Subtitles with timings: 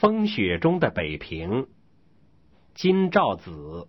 [0.00, 1.66] 风雪中的北平，
[2.72, 3.86] 金兆子。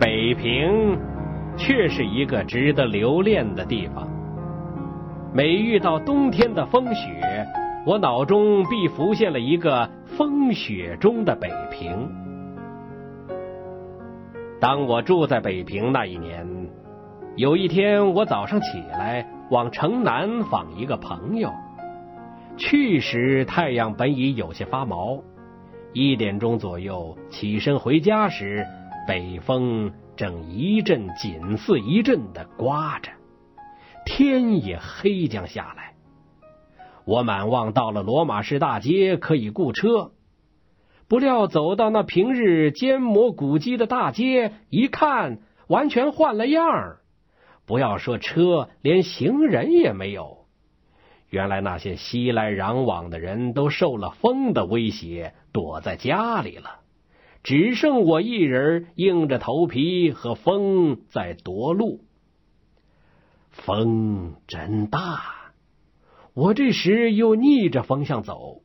[0.00, 0.98] 北平
[1.58, 4.08] 却是一个值得留恋的地方。
[5.34, 7.46] 每遇到冬天的风雪，
[7.88, 12.06] 我脑中必浮现了一个风雪中的北平。
[14.60, 16.46] 当我住在北平那一年，
[17.36, 21.50] 有一天我早上起来往城南访一个朋友，
[22.58, 25.22] 去时太阳本已有些发毛，
[25.94, 28.66] 一点钟左右起身回家时，
[29.06, 33.10] 北风正一阵紧似一阵的刮着。
[34.04, 35.87] 天也黑将下来，
[37.08, 40.12] 我满望到了罗马市大街可以雇车，
[41.08, 46.98] 不料走到那平日坚磨古迹的大街，一看完全换了样儿。
[47.64, 50.44] 不要说车，连行人也没有。
[51.30, 56.80] 原来那些熙来攘往的人都受了风的威胁，躲在家里了，
[57.42, 62.00] 只剩我一人硬着头皮和风在夺路。
[63.50, 65.22] 风真大，
[66.38, 68.62] 我这时又逆着风向走，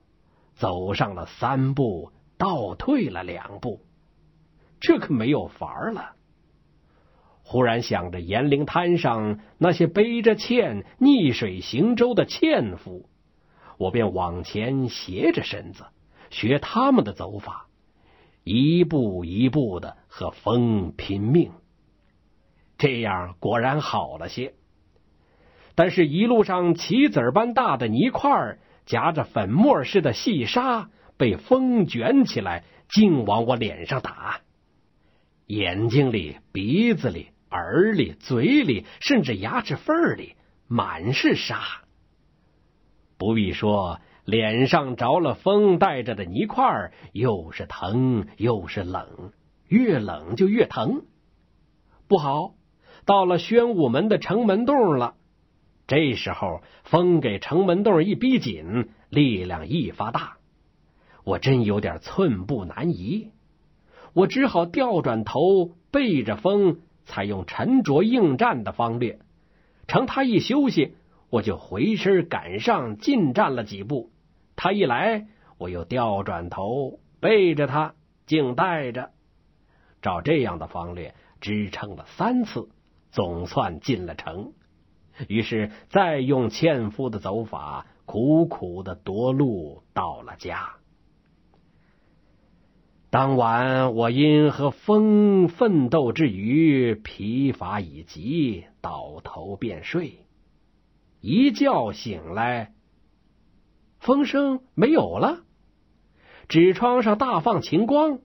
[0.53, 3.81] 走上了三步，倒退了两步，
[4.79, 6.11] 这可没有法儿了。
[7.41, 13.09] 忽然想着严陵滩上那些背着欠逆水行舟的纤夫，
[13.79, 15.85] 我便往前斜着身子，
[16.29, 17.69] 学他们的走法，
[18.43, 21.51] 一步一步的和风拼命。
[22.77, 24.53] 这样果然好了些。
[25.75, 34.41] 但是，一路上棋子般大的泥块夹着粉末似的细沙，被风卷起来，竟往我脸上打。
[35.47, 40.35] 眼睛里、鼻子里、耳里、嘴里，甚至牙齿缝里，
[40.67, 41.59] 满是沙。
[43.17, 49.31] 不必说，脸上着了风带着的泥块，又是疼又是冷，
[49.67, 51.03] 越冷就越疼。
[52.07, 52.53] 不好，
[53.05, 55.15] 到了宣武门的城门洞了。
[55.85, 60.37] 这时候，风给城门洞一逼紧，力量一发大，
[61.23, 63.31] 我真有点寸步难移。
[64.13, 69.19] 我只好调转头，背着风，采用沉着应战的方略。
[69.87, 70.95] 乘他一休息，
[71.29, 74.11] 我就回身赶上，进战了几步。
[74.55, 75.27] 他一来，
[75.57, 77.95] 我又调转头，背着他，
[78.25, 79.11] 静待着。
[80.01, 82.69] 照这样的方略支撑了三次，
[83.11, 84.53] 总算进了城。
[85.27, 90.73] 于是，再用纤夫的走法，苦苦的夺路到了家。
[93.09, 100.25] 当晚，我因和风奋斗之余，疲乏已极，倒头便睡。
[101.21, 102.73] 一觉醒来，
[103.99, 105.43] 风声没有了，
[106.49, 108.19] 纸窗上大放晴光。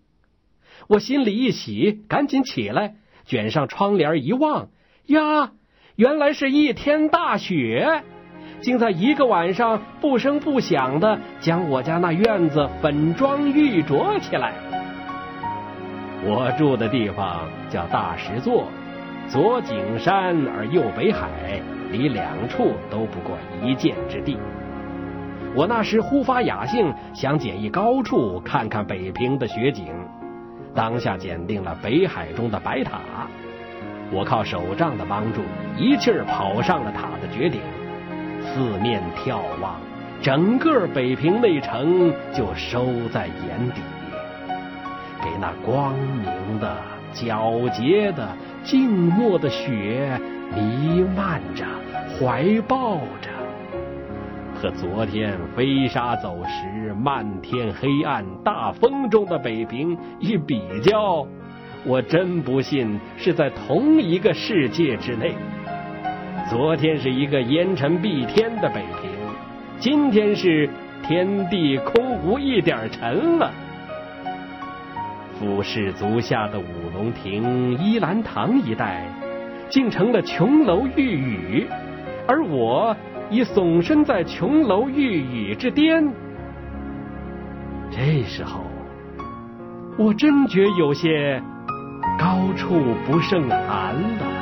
[0.89, 4.71] 我心里一喜，赶紧起来，卷上窗帘一望，
[5.05, 5.53] 呀！
[5.99, 8.05] 原来是一天大雪，
[8.61, 14.53] 竟在一个晚上不声不响的将我家那院子粉妆玉琢起来。
[16.23, 18.69] 我住的地方叫大石座，
[19.29, 21.61] 左景山而右北海，
[21.91, 24.39] 离两处都不过一箭之地。
[25.53, 29.87] 我那时忽发雅兴，想捡一高处看看北平的雪景，
[30.77, 33.01] 当下拣定了北海中的白塔。
[34.11, 35.43] 我靠手杖的帮助，
[35.77, 37.61] 一气儿跑上了塔的绝顶，
[38.43, 39.77] 四面眺望，
[40.23, 43.83] 整个北平内城就收在眼底，
[45.23, 46.77] 给那光明的、
[47.13, 48.27] 皎洁的、
[48.65, 50.19] 静默的雪
[50.55, 51.67] 弥漫着、
[52.19, 53.29] 怀抱着，
[54.55, 61.27] 和昨天飞沙走石、漫天黑暗、大风中的北平一比较。
[61.85, 65.35] 我真不信是在同一个世界之内。
[66.51, 69.11] 昨天是一个烟尘蔽天的北平，
[69.79, 70.69] 今天是
[71.03, 73.51] 天地空无一点尘了。
[75.39, 76.65] 俯视足下的五
[76.95, 79.07] 龙亭、依兰堂一带，
[79.69, 81.67] 竟成了琼楼玉宇，
[82.27, 82.97] 而我
[83.31, 86.07] 已耸身在琼楼玉宇之巅。
[87.91, 88.65] 这时候，
[89.97, 91.41] 我真觉有些。
[92.19, 94.38] 高处不胜寒了。